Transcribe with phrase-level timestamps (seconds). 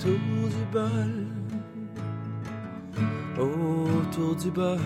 [0.00, 1.12] autour du bol,
[3.38, 4.78] autour du bol,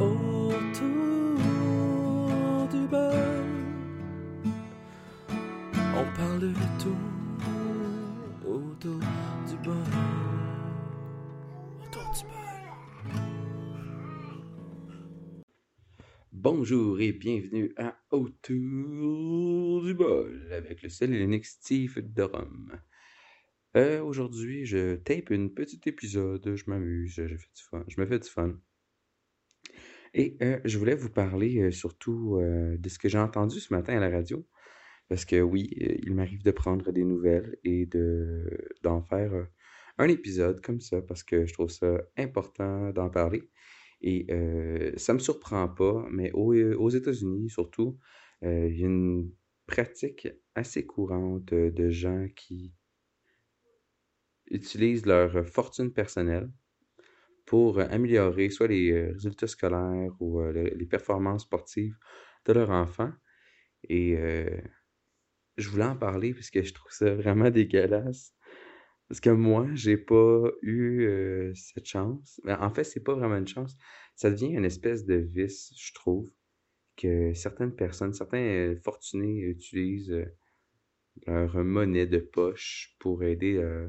[0.00, 1.38] autour
[2.70, 3.44] du bol.
[5.96, 7.02] On parle de tout
[8.46, 9.00] autour
[9.48, 9.74] du bol,
[11.82, 12.34] autour du bol.
[16.32, 18.54] Bonjour et bienvenue à Autour
[19.84, 22.80] du bol avec le seul et l'unique Steve de Rome.
[23.76, 28.54] Euh, aujourd'hui, je tape une petite épisode, je m'amuse, je, me fais du fun.
[30.14, 33.74] Et euh, je voulais vous parler euh, surtout euh, de ce que j'ai entendu ce
[33.74, 34.46] matin à la radio.
[35.08, 35.68] Parce que oui,
[36.02, 38.46] il m'arrive de prendre des nouvelles et de
[38.82, 39.48] d'en faire
[39.98, 43.50] un épisode comme ça parce que je trouve ça important d'en parler.
[44.00, 44.26] Et
[44.96, 47.98] ça me surprend pas, mais aux, aux États-Unis surtout,
[48.42, 49.30] il y a une
[49.66, 52.74] pratique assez courante euh, de gens qui
[54.50, 56.50] utilisent leur fortune personnelle
[57.46, 61.96] pour euh, améliorer soit les euh, résultats scolaires ou euh, le- les performances sportives
[62.46, 63.12] de leur enfant.
[63.88, 64.48] Et euh,
[65.56, 68.34] je voulais en parler parce que je trouve ça vraiment dégueulasse.
[69.08, 72.40] Parce que moi, j'ai pas eu euh, cette chance.
[72.44, 73.76] Ben, en fait, c'est pas vraiment une chance.
[74.16, 76.30] Ça devient une espèce de vice, je trouve,
[76.96, 80.24] que certaines personnes, certains euh, fortunés utilisent euh,
[81.26, 83.88] leur monnaie de poche pour aider euh,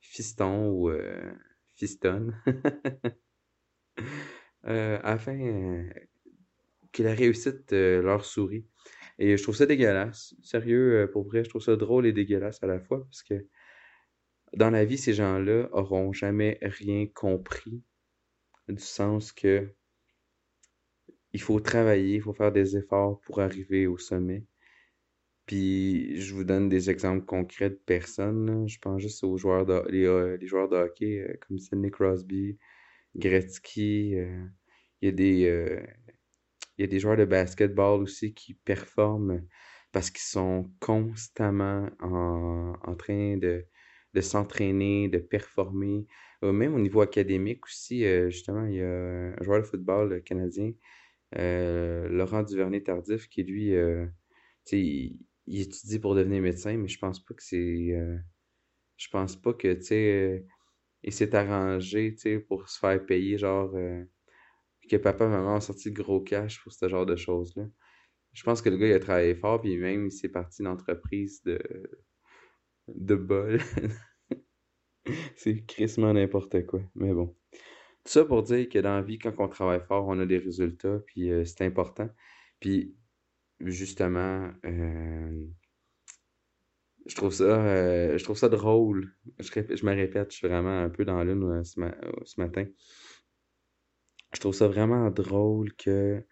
[0.00, 1.32] fiston ou euh,
[1.76, 2.40] fistonne
[4.66, 5.88] euh, afin
[6.92, 8.66] que la réussite leur sourit.
[9.18, 10.34] Et je trouve ça dégueulasse.
[10.42, 13.46] Sérieux, pour vrai, je trouve ça drôle et dégueulasse à la fois parce que
[14.56, 17.82] dans la vie, ces gens-là auront jamais rien compris
[18.68, 19.72] du sens que
[21.32, 24.44] il faut travailler, il faut faire des efforts pour arriver au sommet.
[25.46, 28.68] Puis je vous donne des exemples concrets de personnes.
[28.68, 30.38] Je pense juste aux joueurs de, euh,
[30.70, 32.56] hockey euh, comme Sidney Crosby,
[33.16, 34.14] Gretzky.
[34.16, 34.46] euh,
[35.02, 39.44] il y a des, joueurs de basketball aussi qui performent
[39.92, 43.66] parce qu'ils sont constamment en, train de,
[44.14, 46.06] de s'entraîner, de performer.
[46.42, 50.72] Même au niveau académique aussi, justement, il y a un joueur de football canadien,
[51.32, 54.06] Laurent Duvernay-Tardif, qui lui, euh,
[54.72, 57.92] il, il étudie pour devenir médecin, mais je pense pas que c'est...
[57.92, 58.16] euh,
[58.98, 60.46] je pense pas que, tu sais, euh,
[61.04, 64.04] il s'est arrangé, tu sais, pour se faire payer, genre, euh,
[64.90, 67.64] que papa et maman ont sorti de gros cash pour ce genre de choses-là.
[68.34, 71.42] Je pense que le gars, il a travaillé fort, puis même, il s'est parti d'entreprise
[71.44, 71.60] de,
[72.88, 73.58] de bol.
[75.36, 77.34] C'est crissement n'importe quoi, mais bon.
[78.04, 80.38] Tout ça pour dire que dans la vie, quand on travaille fort, on a des
[80.38, 82.08] résultats, puis euh, c'est important.
[82.60, 82.96] Puis,
[83.60, 85.46] justement, euh,
[87.06, 89.12] je trouve ça, euh, je trouve ça drôle.
[89.38, 91.80] Je, je me répète, je suis vraiment un peu dans l'une ce,
[92.24, 92.64] ce matin.
[94.32, 96.24] Je trouve ça vraiment drôle que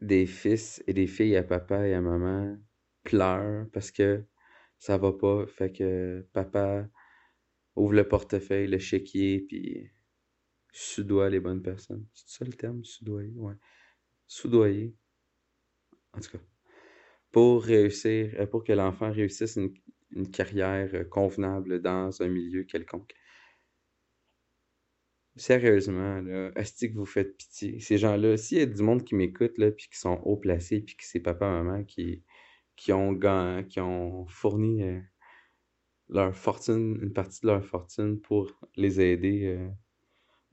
[0.00, 2.56] des fils et des filles à papa et à maman
[3.04, 4.24] pleurent parce que
[4.78, 5.46] ça va pas.
[5.46, 6.86] Fait que papa
[7.76, 9.90] ouvre le portefeuille, le chéquier, puis
[10.72, 12.06] soudoie les bonnes personnes.
[12.12, 13.32] C'est ça le terme, soudoyer?
[13.36, 13.54] Ouais.
[14.26, 14.94] Soudoyer.
[16.12, 16.44] En tout cas,
[17.30, 19.74] pour réussir, euh, pour que l'enfant réussisse une,
[20.10, 23.14] une carrière euh, convenable dans un milieu quelconque.
[25.36, 27.78] Sérieusement, là, que vous faites pitié?
[27.80, 30.80] Ces gens-là, s'il y a du monde qui m'écoute, là, puis qui sont haut placés,
[30.80, 32.24] puis que c'est papa, maman qui,
[32.74, 33.18] qui ont,
[33.68, 35.00] qui ont fourni euh,
[36.08, 39.68] leur fortune, une partie de leur fortune pour les aider, euh,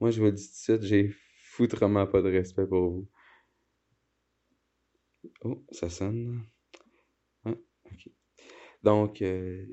[0.00, 3.08] moi, je le dis tout de suite, j'ai foutrement pas de respect pour vous.
[5.44, 6.42] Oh, ça sonne.
[7.44, 7.54] Ah,
[7.86, 8.08] ok.
[8.82, 9.66] Donc, euh,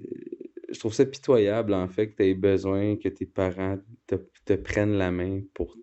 [0.70, 4.16] je trouve ça pitoyable, en fait, que tu aies besoin que tes parents te,
[4.46, 5.78] te prennent la main pour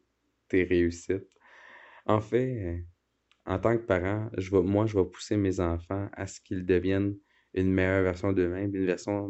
[0.48, 1.28] tes réussites.
[2.06, 2.78] En fait, euh,
[3.46, 6.66] en tant que parent, je vais, moi, je vais pousser mes enfants à ce qu'ils
[6.66, 7.16] deviennent
[7.60, 9.26] une meilleure version d'eux-mêmes, une version,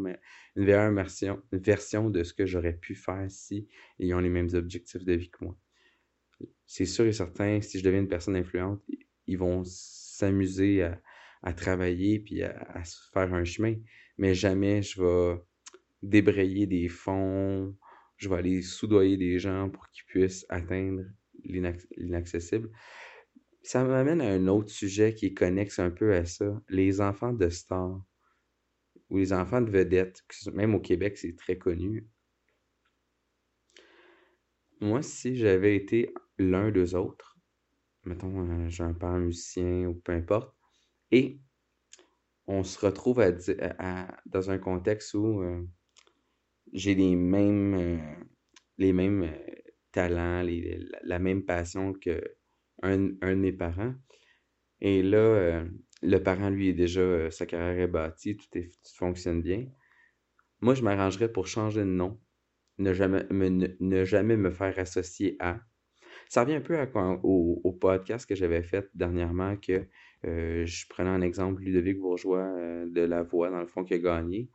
[0.57, 3.69] une meilleure version, une version de ce que j'aurais pu faire si
[3.99, 5.57] ils ont les mêmes objectifs de vie que moi.
[6.67, 8.83] C'est sûr et certain, si je deviens une personne influente,
[9.27, 10.83] ils vont s'amuser
[11.43, 12.83] à, travailler puis à,
[13.13, 13.75] faire un chemin,
[14.19, 15.41] mais jamais je vais
[16.03, 17.77] débrayer des fonds,
[18.17, 21.03] je vais aller soudoyer des gens pour qu'ils puissent atteindre
[21.45, 22.71] l'inac- l'inaccessible.
[23.63, 27.33] Ça m'amène à un autre sujet qui est connexe un peu à ça, les enfants
[27.33, 28.01] de stars
[29.11, 30.23] ou les enfants de vedettes,
[30.53, 32.07] même au Québec, c'est très connu.
[34.81, 37.39] Moi, si j'avais été l'un d'eux autres,
[38.05, 40.55] mettons, euh, j'ai un père musicien ou peu importe,
[41.11, 41.41] et
[42.47, 43.23] on se retrouve
[44.27, 45.63] dans un contexte où euh,
[46.73, 47.75] j'ai les mêmes,
[48.79, 49.31] euh,
[49.91, 50.47] talents,
[51.03, 52.23] la, même passion que
[52.83, 53.95] un, de mes parents.
[54.81, 55.65] Et là,
[56.03, 59.67] le parent, lui, est déjà, euh, sa carrière est bâtie, tout, est, fonctionne bien.
[60.61, 62.21] Moi, je m'arrangerais pour changer de nom,
[62.79, 63.49] ne jamais me,
[63.81, 65.61] ne, jamais me faire associer à.
[66.29, 66.77] Ça revient un peu
[67.23, 69.87] au, podcast que j'avais fait dernièrement, que
[70.27, 73.95] euh, je prenais en exemple Ludovic Bourgeois euh, de La Voix, dans le fond, qui
[73.95, 74.51] a gagné.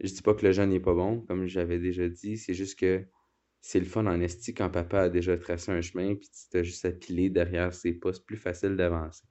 [0.00, 2.78] Je dis pas que le jeune n'est pas bon, comme j'avais déjà dit, c'est juste
[2.78, 3.04] que
[3.60, 6.62] c'est le fun en esti quand papa a déjà tracé un chemin, puis tu t'as
[6.62, 6.90] juste à
[7.30, 9.24] derrière ses pas, c'est plus facile d'avancer.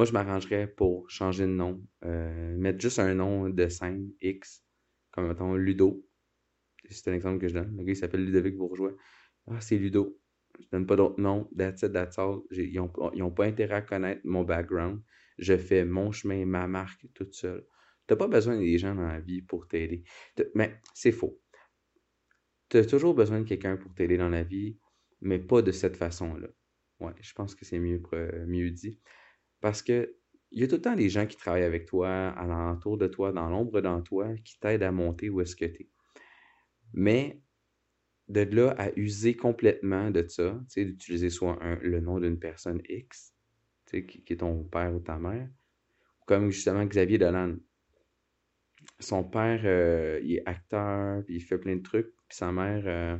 [0.00, 4.64] Moi, je m'arrangerais pour changer de nom, euh, mettre juste un nom de scène X,
[5.10, 6.06] comme mettons Ludo.
[6.88, 7.76] C'est un exemple que je donne.
[7.76, 8.94] Le gars, il s'appelle Ludovic Bourgeois.
[9.48, 10.18] Ah, c'est Ludo.
[10.58, 11.50] Je donne pas d'autre nom.
[11.54, 12.38] That's it, that's all.
[12.50, 15.02] Ils ont, ils ont pas intérêt à connaître mon background.
[15.36, 17.66] Je fais mon chemin, ma marque, toute seule.
[18.06, 20.02] T'as pas besoin des gens dans la vie pour t'aider.
[20.54, 21.38] Mais c'est faux.
[22.70, 24.78] T'as toujours besoin de quelqu'un pour t'aider dans la vie,
[25.20, 26.48] mais pas de cette façon-là.
[27.00, 28.98] Ouais, je pense que c'est mieux, pre- mieux dit.
[29.60, 30.14] Parce que
[30.52, 33.32] il y a tout le temps des gens qui travaillent avec toi, alentour de toi,
[33.32, 35.88] dans l'ombre dans toi, qui t'aident à monter où est-ce que t'es.
[36.92, 37.40] Mais
[38.28, 43.32] de là à user complètement de ça, tu d'utiliser soit le nom d'une personne X,
[43.86, 45.48] tu qui, qui est ton père ou ta mère,
[46.26, 47.56] comme justement Xavier Dolan.
[48.98, 52.82] Son père, euh, il est acteur, puis il fait plein de trucs, puis sa mère,
[52.86, 53.18] euh,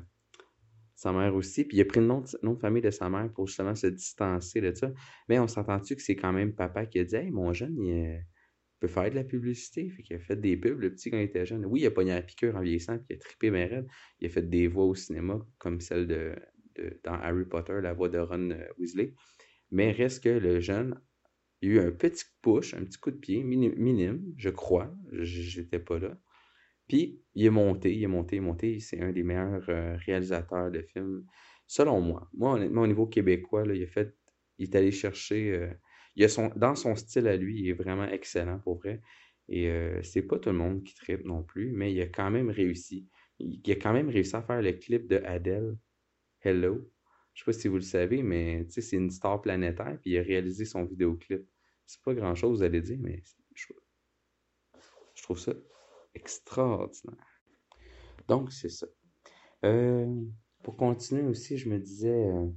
[1.01, 3.47] sa mère aussi, puis il a pris le nom de, famille de sa mère pour
[3.47, 4.93] justement se distancer de ça.
[5.29, 7.91] Mais on s'entend-tu que c'est quand même papa qui a dit Hey, mon jeune, il
[7.93, 8.19] euh,
[8.81, 9.89] peut faire de la publicité?
[9.91, 11.65] Fait qu'il a fait des pubs, le petit, quand il était jeune.
[11.67, 13.85] Oui, il a pogné la piqûre en vieillissant, puis il a trippé bien.
[14.21, 16.37] Il a fait des voix au cinéma, comme celle de,
[17.05, 19.15] dans Harry Potter, la voix de Ron euh, Weasley.
[19.71, 21.01] Mais reste que le jeune,
[21.63, 24.51] il y a eu un petit push, un petit coup de pied, mini- minime, je
[24.51, 24.95] crois.
[25.13, 26.19] J'étais pas là.
[26.91, 28.81] Puis, il est monté, il est monté, il est monté.
[28.81, 31.25] C'est un des meilleurs euh, réalisateurs de films,
[31.69, 32.29] selon moi.
[32.35, 34.13] Moi, honnêtement, au niveau québécois, là, il a fait,
[34.59, 35.53] il est allé chercher.
[35.53, 35.73] euh,
[36.17, 39.01] il a son, dans son style à lui, il est vraiment excellent pour vrai.
[39.49, 42.29] Et euh, c'est pas tout le monde qui tripe non plus, mais il a quand
[42.29, 43.09] même réussi.
[43.39, 45.77] Il, a quand même réussi à faire le clip de Adele,
[46.41, 46.91] Hello.
[47.35, 50.23] Je sais pas si vous le savez, mais c'est une star planétaire, puis il a
[50.23, 51.43] réalisé son vidéoclip.
[51.87, 53.23] C'est pas grand chose, vous allez dire, mais
[55.15, 55.55] je trouve ça
[56.15, 57.41] extraordinaire.
[58.29, 58.87] Donc, c'est ça.
[59.65, 60.07] Euh,
[60.63, 62.49] pour continuer aussi, je me disais, euh,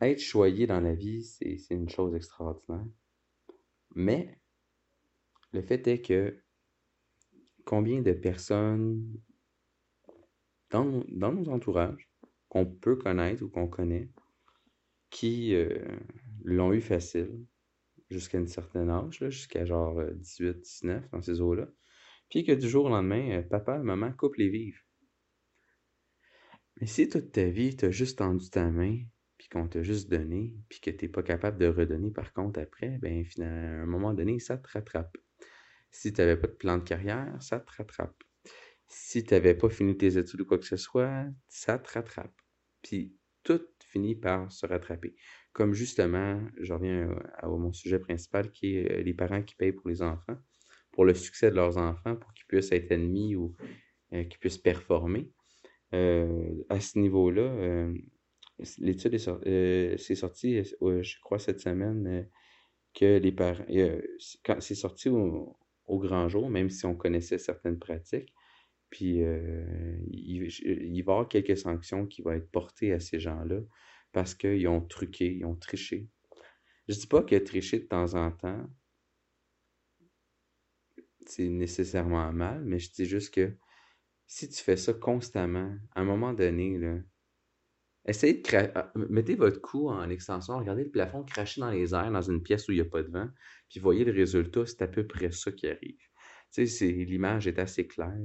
[0.00, 2.84] être choyé dans la vie, c'est une chose extraordinaire.
[3.94, 4.40] Mais
[5.52, 6.42] le fait est que
[7.64, 9.20] combien de personnes
[10.70, 12.08] dans, nos- dans nos entourages
[12.48, 14.08] qu'on peut connaître ou qu'on connaît
[15.10, 15.98] qui euh,
[16.44, 17.44] l'ont eu facile
[18.10, 21.68] jusqu'à un certain âge, jusqu'à genre euh, 18, 19, dans ces eaux-là,
[22.28, 24.80] puis que du jour au lendemain, euh, papa maman coupent les vivres.
[26.80, 28.98] Mais si toute ta vie, t'as juste tendu ta main,
[29.36, 32.98] puis qu'on t'a juste donné, puis que t'es pas capable de redonner par contre après,
[33.00, 35.16] ben finalement, à un moment donné, ça te rattrape.
[35.90, 38.22] Si t'avais pas de plan de carrière, ça te rattrape.
[38.86, 42.34] Si t'avais pas fini tes études ou quoi que ce soit, ça te rattrape.
[42.82, 45.14] Puis tout finit par se rattraper.
[45.52, 49.56] Comme justement, je reviens à, à mon sujet principal qui est euh, les parents qui
[49.56, 50.36] payent pour les enfants,
[50.92, 53.54] pour le succès de leurs enfants, pour qu'ils puissent être ennemis ou
[54.12, 55.30] euh, qu'ils puissent performer.
[55.94, 57.94] Euh, à ce niveau-là, euh,
[58.78, 62.22] l'étude est, euh, c'est sorti, euh, je crois, cette semaine, euh,
[62.94, 64.00] que les parents, euh,
[64.44, 68.32] quand c'est sorti au, grand jour, même si on connaissait certaines pratiques,
[68.90, 73.18] puis euh, il, il va y avoir quelques sanctions qui vont être portées à ces
[73.18, 73.60] gens-là
[74.12, 76.08] parce qu'ils ont truqué, ils ont triché.
[76.88, 78.68] Je dis pas que tricher de temps en temps,
[81.26, 83.56] c'est nécessairement mal, mais je dis juste que
[84.26, 86.98] si tu fais ça constamment, à un moment donné, là,
[88.06, 91.94] essayez de cra- ah, mettez votre cou en extension, regardez le plafond cracher dans les
[91.94, 93.28] airs dans une pièce où il n'y a pas de vent,
[93.68, 95.98] puis voyez le résultat, c'est à peu près ça qui arrive.
[96.52, 98.16] Tu sais, l'image est assez claire.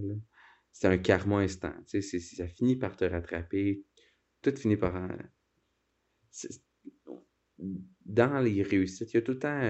[0.71, 1.73] C'est un karma instant.
[1.87, 3.83] Tu sais, ça finit par te rattraper.
[4.41, 4.93] Tout finit par.
[8.05, 9.61] Dans les réussites, il y a tout le temps,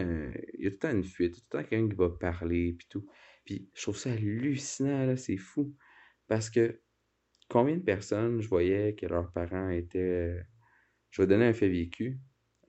[0.57, 1.89] il y a tout le temps une fuite, il y a tout le temps quelqu'un
[1.89, 3.05] qui va parler, puis tout.
[3.45, 5.75] Puis je trouve ça hallucinant, là, c'est fou.
[6.27, 6.81] Parce que
[7.49, 9.99] combien de personnes je voyais que leurs parents étaient.
[9.99, 10.41] euh,
[11.11, 12.19] Je vais donner un fait vécu.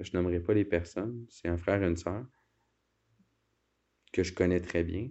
[0.01, 1.27] Je nommerai pas les personnes.
[1.31, 2.27] C'est un frère et une sœur
[4.13, 5.11] que je connais très bien.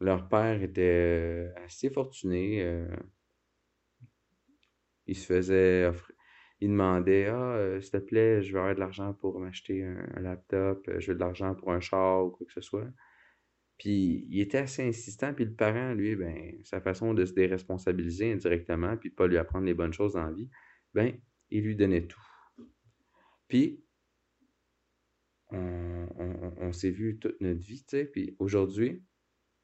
[0.00, 2.62] Leur père était euh, assez fortuné.
[2.62, 2.88] euh,
[5.06, 6.15] il se faisait offrir.
[6.60, 10.06] Il demandait Ah, euh, s'il te plaît, je veux avoir de l'argent pour m'acheter un,
[10.16, 12.88] un laptop, euh, je veux de l'argent pour un char ou quoi que ce soit.
[13.78, 18.32] Puis il était assez insistant, puis le parent, lui, ben, sa façon de se déresponsabiliser
[18.32, 20.50] indirectement, puis pas lui apprendre les bonnes choses la vie,
[20.94, 21.12] ben,
[21.50, 22.20] il lui donnait tout.
[23.48, 23.82] Puis,
[25.50, 29.02] on, on- on s'est vu toute notre vie, tu sais, puis aujourd'hui,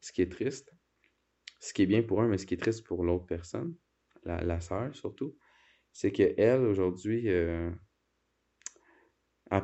[0.01, 0.75] ce qui est triste,
[1.61, 3.77] ce qui est bien pour un, mais ce qui est triste pour l'autre personne,
[4.25, 5.37] la, la sœur surtout,
[5.93, 7.71] c'est qu'elle, aujourd'hui, euh,
[9.51, 9.63] elle,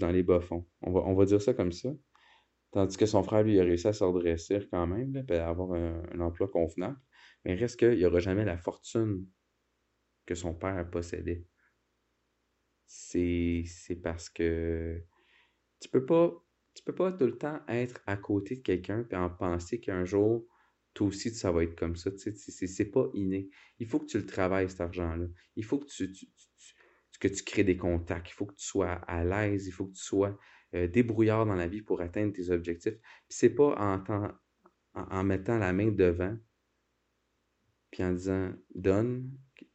[0.00, 0.66] dans les bas-fonds.
[0.82, 1.90] On va, on va dire ça comme ça.
[2.72, 5.48] Tandis que son frère, lui, a réussi à se redresser quand même, là, puis à
[5.48, 6.98] avoir un, emploi convenable.
[7.44, 9.26] Mais reste qu'il n'y aura jamais la fortune
[10.26, 11.46] que son père possédait.
[12.86, 15.02] C'est, c'est parce que
[15.80, 16.32] tu peux pas,
[16.74, 20.04] tu peux pas tout le temps être à côté de quelqu'un et en penser qu'un
[20.04, 20.44] jour,
[20.94, 22.10] toi aussi, ça va être comme ça.
[22.10, 23.48] Tu sais, c'est pas inné.
[23.78, 25.26] Il faut que tu le travailles, cet argent-là.
[25.56, 26.74] Il faut que tu, tu- tu-
[27.20, 28.30] que tu crées des contacts.
[28.30, 29.66] Il faut que tu sois à l'aise.
[29.66, 30.38] Il faut que tu sois
[30.74, 32.94] euh, débrouillard dans la vie pour atteindre tes objectifs.
[32.94, 34.02] Puis c'est pas en,
[34.94, 36.36] en mettant la main devant
[37.90, 39.30] puis en disant donne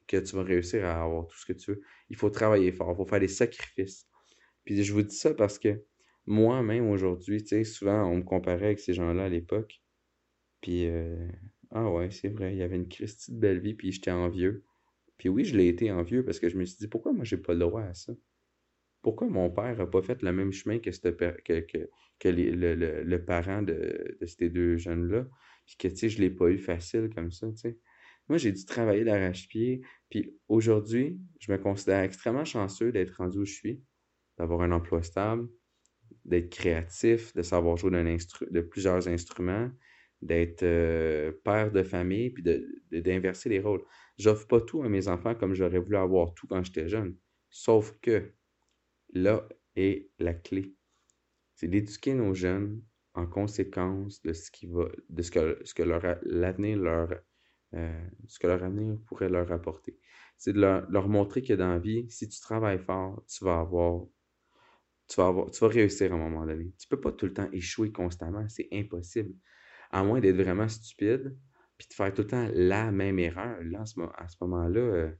[0.07, 1.81] que tu vas réussir à avoir tout ce que tu veux.
[2.09, 4.07] Il faut travailler fort, il faut faire des sacrifices.
[4.65, 5.83] Puis je vous dis ça parce que
[6.27, 9.82] moi-même aujourd'hui, tu sais, souvent on me comparait avec ces gens-là à l'époque.
[10.63, 11.29] Puis euh,
[11.71, 14.65] ah ouais, c'est vrai, il y avait une Christie de belle vie, puis j'étais envieux.
[15.17, 17.37] Puis oui, je l'ai été envieux parce que je me suis dit pourquoi moi j'ai
[17.37, 18.13] pas le droit à ça?
[19.01, 21.89] Pourquoi mon père a pas fait le même chemin que, que,
[22.19, 25.27] que, le, le- parent de, ces deux jeunes-là?
[25.65, 27.79] Puis que, tu sais, je l'ai pas eu facile comme ça, tu sais.
[28.29, 29.81] Moi, j'ai dû travailler d'arrache-pied.
[30.09, 33.83] Puis aujourd'hui, je me considère extrêmement chanceux d'être rendu où je suis,
[34.37, 35.49] d'avoir un emploi stable,
[36.25, 39.69] d'être créatif, de savoir jouer de plusieurs instruments,
[40.23, 43.83] d'être euh, père de famille, puis de, de- d'inverser les rôles.
[44.17, 47.17] J'offre pas tout à mes enfants comme j'aurais voulu avoir tout quand j'étais jeune.
[47.49, 48.33] Sauf que
[49.13, 50.75] là est la clé.
[51.55, 52.83] C'est d'éduquer nos jeunes
[53.15, 57.09] en conséquence de ce qui va, de ce que, ce que leur, l'avenir leur,
[57.75, 59.99] euh, ce que leur avenir pourrait leur apporter.
[60.37, 63.59] C'est de leur, leur montrer que dans la vie, si tu travailles fort, tu vas
[63.59, 64.05] avoir,
[65.07, 66.71] tu vas avoir, tu vas réussir à un moment donné.
[66.79, 69.33] Tu peux pas tout le temps échouer constamment, c'est impossible.
[69.93, 71.37] À moins d'être vraiment stupide,
[71.77, 73.57] puis de faire tout le temps la même erreur.
[73.63, 73.85] Là, à
[74.27, 75.11] ce, moment-là,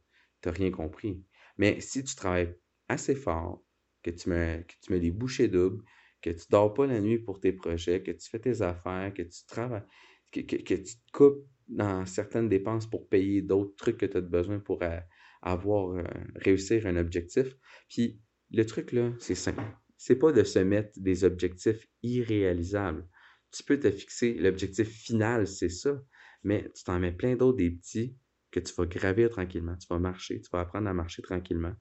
[0.42, 1.24] tu n'as rien compris.
[1.58, 2.54] Mais si tu travailles
[2.90, 3.64] assez fort,
[4.04, 5.84] que tu mets, que tu des bouchées doubles,
[6.22, 9.22] que tu dors pas la nuit pour tes projets, que tu fais tes affaires, que
[9.22, 9.84] tu travailles,
[10.32, 14.60] que tu te coupes dans certaines dépenses pour payer d'autres trucs que tu as besoin
[14.60, 15.00] pour euh,
[15.42, 16.04] avoir, euh,
[16.36, 17.48] réussir un objectif.
[17.90, 18.20] Puis
[18.52, 19.64] le truc là, c'est simple.
[19.98, 23.08] C'est pas de se mettre des objectifs irréalisables.
[23.54, 26.02] Tu peux te fixer, l'objectif final, c'est ça,
[26.44, 28.18] mais tu t'en mets plein d'autres, des petits,
[28.52, 29.78] que tu vas gravir tranquillement.
[29.78, 31.74] Tu vas marcher, tu vas apprendre à marcher tranquillement.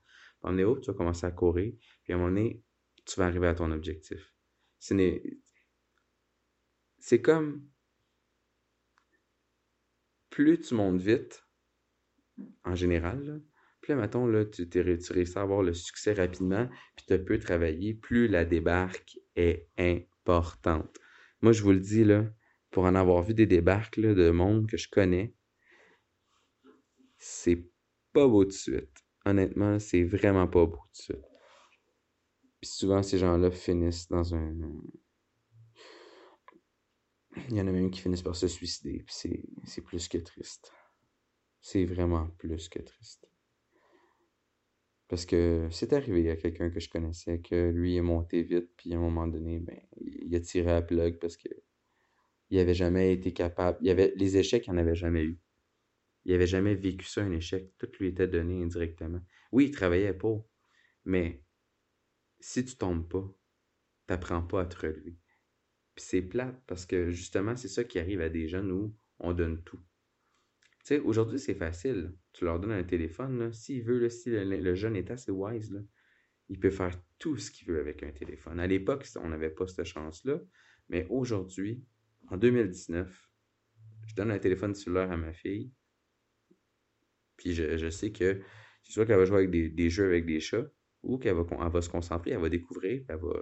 [0.43, 1.73] À un moment tu vas commencer à courir,
[2.05, 2.63] puis à un moment donné,
[3.05, 4.35] tu vas arriver à ton objectif.
[6.99, 7.67] C'est comme
[10.31, 11.45] plus tu montes vite,
[12.65, 13.43] en général,
[13.83, 17.95] plus, mettons, là, tu, tu réussis à avoir le succès rapidement, puis tu peux travailler,
[17.95, 20.99] plus la débarque est importante.
[21.43, 22.25] Moi, je vous le dis, là,
[22.71, 25.35] pour en avoir vu des débarques de monde que je connais,
[27.19, 27.65] c'est
[28.13, 28.91] pas beau de suite.
[29.25, 31.25] Honnêtement, c'est vraiment pas beau de suite.
[32.61, 34.55] Puis souvent, ces gens-là finissent dans un...
[37.49, 40.73] Il y en a même qui finissent par se suicider, puis c'est plus que triste.
[41.61, 43.29] C'est vraiment plus que triste.
[45.13, 48.95] Parce que c'est arrivé à quelqu'un que je connaissais que lui est monté vite, puis
[48.95, 51.51] à un moment donné, ben, il a tiré à plug parce que
[52.49, 53.77] il jamais été capable.
[53.83, 55.39] Il avait, les échecs, il n'en avait jamais eu.
[56.25, 57.77] Il avait jamais vécu ça, un échec.
[57.77, 59.21] Tout lui était donné indirectement.
[59.53, 60.43] Oui, il travaillait pas,
[61.05, 61.45] mais
[62.41, 63.31] si tu tombes pas,
[64.07, 65.19] t'apprends pas à te relever.
[65.95, 69.35] Puis c'est plate parce que justement, c'est ça qui arrive à des jeunes où on
[69.35, 69.81] donne tout.
[70.83, 72.13] Sais, aujourd'hui, c'est facile.
[72.33, 73.53] Tu leur donnes un téléphone.
[73.53, 75.81] S'il veut, si le, le jeune est assez wise, là,
[76.49, 78.59] il peut faire tout ce qu'il veut avec un téléphone.
[78.59, 80.41] À l'époque, on n'avait pas cette chance-là.
[80.89, 81.85] Mais aujourd'hui,
[82.29, 83.31] en 2019,
[84.07, 85.73] je donne un téléphone cellulaire à ma fille.
[87.37, 88.41] Puis je, je sais que
[88.83, 90.67] c'est soit qu'elle va jouer avec des, des jeux avec des chats
[91.03, 93.41] ou qu'elle va, elle va se concentrer, elle va découvrir, elle va.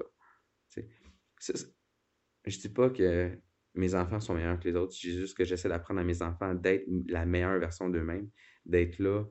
[2.47, 3.39] je dis pas que
[3.75, 6.55] mes enfants sont meilleurs que les autres, dis juste que j'essaie d'apprendre à mes enfants
[6.55, 8.31] d'être la meilleure version d'eux-mêmes,
[8.67, 9.25] d'être là,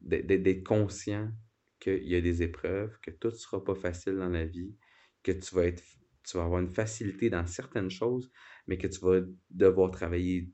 [0.00, 1.32] d'être conscient
[1.78, 4.74] qu'il y a des épreuves, que tout ne sera pas facile dans la vie,
[5.22, 5.82] que tu vas être,
[6.24, 8.30] tu vas avoir une facilité dans certaines choses,
[8.66, 9.20] mais que tu vas
[9.50, 10.52] devoir travailler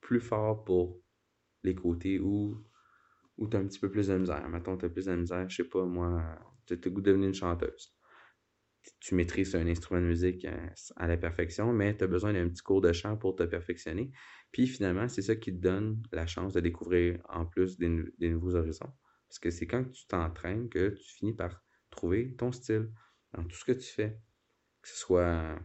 [0.00, 1.02] plus fort pour
[1.64, 2.62] les côtés où
[3.38, 4.48] ou tu as un petit peu plus de misère.
[4.48, 7.95] Mettons, tu as plus de misère, je sais pas, moi, tu as le une chanteuse.
[9.00, 10.56] Tu maîtrises un instrument de musique à,
[10.96, 14.10] à la perfection, mais tu as besoin d'un petit cours de chant pour te perfectionner.
[14.52, 17.88] Puis finalement, c'est ça qui te donne la chance de découvrir en plus des,
[18.30, 18.92] nouveaux horizons.
[19.28, 22.90] Parce que c'est quand tu t'entraînes que tu finis par trouver ton style
[23.34, 24.18] dans tout ce que tu fais.
[24.82, 25.58] Que ce soit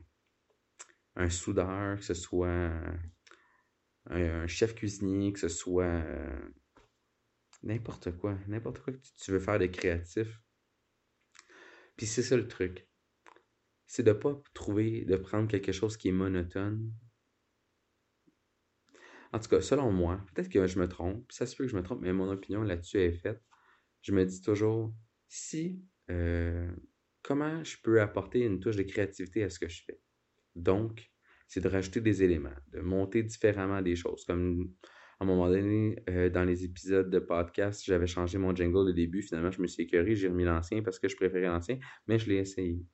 [1.16, 2.72] un soudeur, que ce soit
[4.08, 6.50] un, chef cuisinier, que ce soit euh,
[7.64, 10.42] n'importe quoi, n'importe quoi que tu veux faire de créatif.
[11.96, 12.88] Puis c'est ça le truc.
[13.94, 16.94] C'est de pas trouver, de prendre quelque chose qui est monotone.
[19.34, 21.76] En tout cas, selon moi, peut-être que je me trompe, ça se peut que je
[21.76, 23.44] me trompe, mais mon opinion là-dessus est faite.
[24.02, 24.96] Je me dis toujours,
[25.28, 26.72] si, euh,
[27.22, 30.00] comment je peux apporter une touche de créativité à ce que je fais?
[30.56, 31.12] Donc,
[31.50, 34.24] c'est de rajouter des éléments, de monter différemment des choses.
[34.24, 34.74] Comme
[35.20, 38.94] à un moment donné, euh, dans les épisodes de podcast, j'avais changé mon jingle de
[38.94, 39.22] début.
[39.22, 42.30] Finalement, je me suis écœuré, j'ai remis l'ancien parce que je préférais l'ancien, mais je
[42.30, 42.86] l'ai essayé.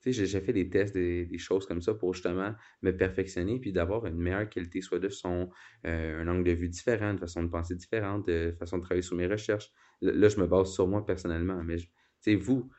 [0.00, 4.06] Sais, j'ai fait des tests, des, choses comme ça pour justement me perfectionner puis d'avoir
[4.06, 5.50] une meilleure qualité, soit de son,
[5.86, 9.02] euh, un angle de vue différent, une façon de penser différente, de façon de travailler
[9.02, 9.70] sur mes recherches.
[10.00, 11.88] Là, je me base sur moi personnellement, mais tu
[12.20, 12.70] sais, vous,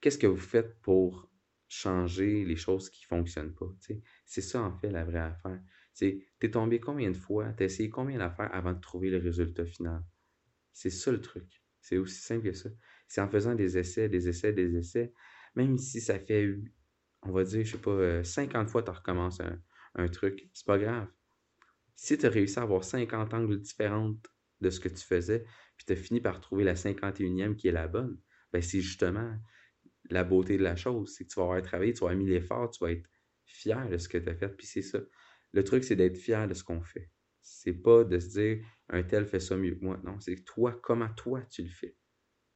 [0.00, 1.30] qu'est-ce que vous faites pour
[1.68, 3.66] changer les choses qui ne fonctionnent pas.
[4.24, 5.60] C'est ça, en fait, la vraie affaire.
[5.94, 9.18] Tu es tombé combien de fois, tu as essayé combien d'affaires avant de trouver le
[9.18, 10.02] résultat final?
[10.72, 11.62] C'est ça le truc.
[11.80, 12.70] C'est aussi simple que ça.
[13.06, 15.12] C'est en faisant des essais, des essais, des essais,
[15.54, 16.56] même si ça fait,
[17.22, 19.58] on va dire, je sais pas, 50 euh, fois que tu recommences un,
[19.94, 21.08] un truc, c'est pas grave.
[21.96, 24.14] Si tu as réussi à avoir 50 angles différents
[24.60, 25.44] de ce que tu faisais,
[25.76, 28.18] puis tu as fini par trouver la 51e qui est la bonne,
[28.52, 29.36] ben c'est justement
[30.10, 31.14] la beauté de la chose.
[31.14, 33.08] C'est que tu vas avoir travaillé, tu vas avoir mis l'effort, tu vas être
[33.44, 34.48] fier de ce que tu as fait.
[34.48, 35.00] Puis c'est ça.
[35.52, 37.10] Le truc, c'est d'être fier de ce qu'on fait.
[37.40, 40.00] C'est pas de se dire un tel fait ça mieux que moi.
[40.04, 41.96] Non, c'est toi, comment toi tu le fais.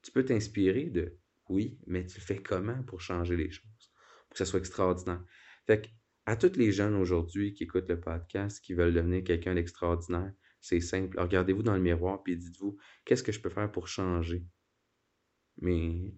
[0.03, 1.17] Tu peux t'inspirer de
[1.49, 3.93] oui, mais tu le fais comment pour changer les choses,
[4.29, 5.23] pour que ça soit extraordinaire.
[5.67, 5.89] Fait que,
[6.27, 10.81] à tous les jeunes aujourd'hui qui écoutent le podcast, qui veulent devenir quelqu'un d'extraordinaire, c'est
[10.81, 11.19] simple.
[11.21, 14.45] Regardez-vous dans le miroir et dites-vous qu'est-ce que je peux faire pour changer
[15.61, 16.15] mais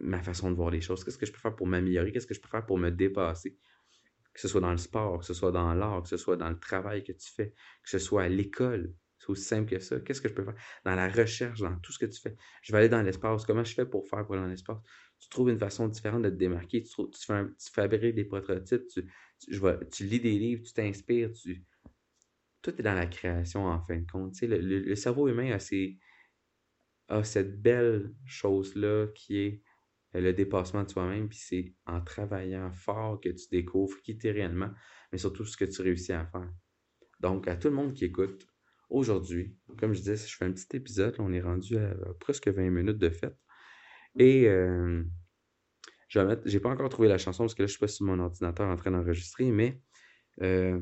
[0.00, 1.04] ma façon de voir les choses?
[1.04, 2.12] Qu'est-ce que je peux faire pour m'améliorer?
[2.12, 3.58] Qu'est-ce que je peux faire pour me dépasser?
[4.32, 6.48] Que ce soit dans le sport, que ce soit dans l'art, que ce soit dans
[6.48, 7.50] le travail que tu fais,
[7.82, 8.94] que ce soit à l'école.
[9.24, 10.00] C'est aussi simple que ça.
[10.00, 10.54] Qu'est-ce que je peux faire?
[10.84, 12.36] Dans la recherche, dans tout ce que tu fais.
[12.60, 13.46] Je vais aller dans l'espace.
[13.46, 14.76] Comment je fais pour faire pour aller dans l'espace?
[15.18, 16.82] Tu trouves une façon différente de te démarquer.
[16.82, 16.92] Tu,
[17.72, 18.86] fabriques des prototypes.
[18.88, 19.08] Tu,
[19.90, 21.32] tu, lis des livres, tu t'inspires.
[21.32, 21.64] Tu...
[22.60, 24.38] Tout est dans la création, en fin de compte.
[24.42, 29.62] le, le, cerveau humain a, a cette belle chose-là qui est
[30.12, 34.32] le dépassement de soi-même, puis c'est en travaillant fort que tu découvres qui tu es
[34.32, 34.70] réellement,
[35.12, 36.52] mais surtout ce que tu réussis à faire.
[37.20, 38.46] Donc, à tout le monde qui écoute,
[38.94, 42.70] aujourd'hui, comme je disais, je fais un petit épisode, on est rendu à presque 20
[42.70, 43.36] minutes de fête,
[44.16, 45.02] et euh,
[46.08, 48.06] je vais j'ai pas encore trouvé la chanson parce que là, je suis pas sur
[48.06, 49.80] mon ordinateur en train d'enregistrer, mais
[50.42, 50.78] euh,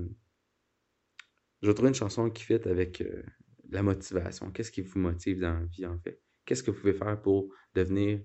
[1.62, 3.22] je vais trouver une chanson qui fit avec euh,
[3.70, 4.51] la motivation.
[4.51, 6.20] Qu'est-ce qui vous motive dans la vie, en fait?
[6.44, 8.20] Qu'est-ce que vous pouvez faire pour devenir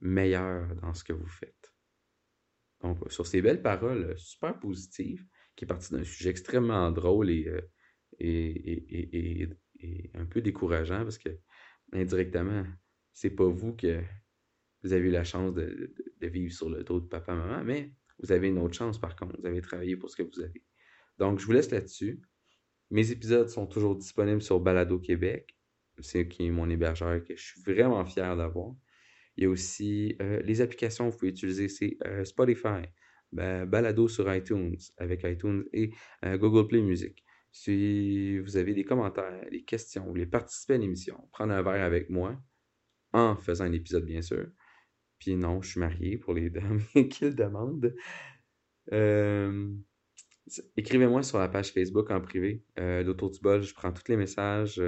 [0.00, 1.72] meilleur dans ce que vous faites?
[2.80, 7.30] Donc, sur ces belles paroles super positives, qui est parti d'un sujet extrêmement drôle
[8.20, 9.48] et,
[10.14, 11.30] un peu décourageant parce que
[11.92, 12.64] indirectement,
[13.12, 14.02] c'est pas vous que
[14.82, 18.32] vous avez eu la chance de, vivre sur le dos de papa, maman, mais vous
[18.32, 19.40] avez une autre chance par contre.
[19.40, 20.62] Vous avez travaillé pour ce que vous avez.
[21.18, 22.20] Donc, je vous laisse là-dessus.
[22.90, 25.56] Mes épisodes sont toujours disponibles sur Balado Québec.
[26.00, 28.74] C'est qui est mon hébergeur que je suis vraiment fier d'avoir.
[29.36, 32.82] Il y a aussi euh, les applications que vous pouvez utiliser, c'est euh, Spotify,
[33.32, 35.90] Balado sur iTunes avec iTunes et
[36.24, 37.22] euh, Google Play Music.
[37.52, 41.84] Si vous avez des commentaires, des questions, vous voulez participer à l'émission, prendre un verre
[41.84, 42.40] avec moi
[43.12, 44.46] en faisant un épisode, bien sûr.
[45.18, 47.94] Puis non, je suis marié pour les dames qui le demandent.
[50.76, 53.62] Écrivez-moi sur la page Facebook en privé d'Autour du bol.
[53.62, 54.80] Je prends tous les messages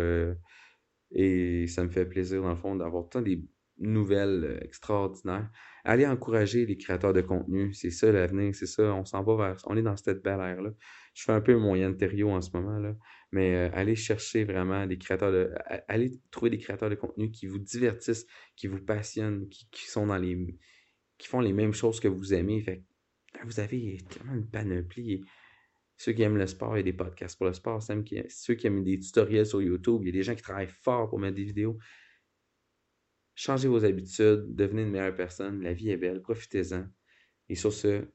[1.11, 3.45] et ça me fait plaisir, dans le fond, d'avoir tant des
[3.79, 5.51] nouvelles euh, extraordinaires.
[5.85, 7.73] Allez encourager les créateurs de contenu.
[7.75, 8.95] C'est ça l'avenir, c'est ça.
[8.95, 9.57] On s'en va vers.
[9.67, 10.71] On est dans cette belle ère-là.
[11.15, 12.95] Je fais un peu mon Yanterio en ce moment, là.
[13.33, 15.53] Mais euh, allez chercher vraiment des créateurs de.
[15.89, 20.19] Allez trouver des créateurs de contenu qui vous divertissent, qui vous passionnent, qui, sont dans
[20.19, 20.57] les.
[21.19, 22.63] qui font les mêmes choses que vous aimez.
[22.63, 22.85] Fait
[23.45, 25.25] vous avez tellement une panoplie.
[25.97, 27.83] Ceux qui aiment le sport, il y a des podcasts pour le sport.
[27.83, 31.09] Ceux qui aiment des tutoriels sur YouTube, il y a des gens qui travaillent fort
[31.09, 31.79] pour mettre des vidéos.
[33.45, 35.63] Changez vos habitudes, devenez une meilleure personne.
[35.63, 36.87] La vie est belle, profitez-en.
[37.49, 38.07] Et sur ce,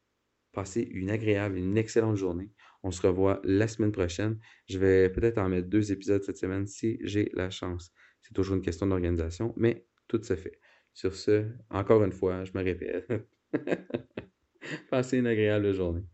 [0.54, 2.50] Passez une agréable une excellente journée.
[2.82, 4.40] On se revoit la semaine prochaine.
[4.68, 7.92] Je vais peut-être en mettre deux épisodes cette semaine si j'ai la chance.
[8.22, 10.60] C'est toujours une question d'organisation, mais tout se fait.
[10.94, 13.06] Sur ce, encore une fois, je me répète.
[14.90, 16.06] Passez une agréable journée.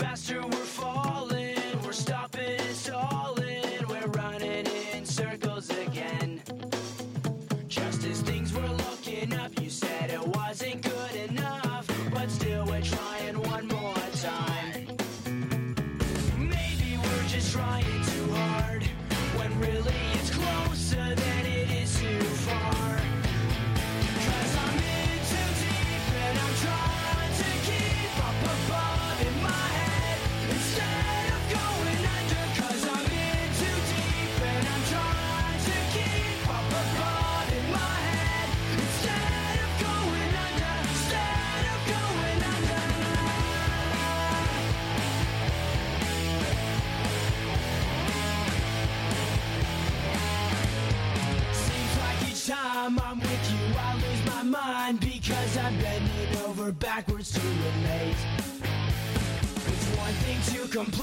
[0.00, 0.40] Faster